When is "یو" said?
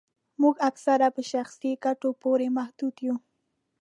3.05-3.15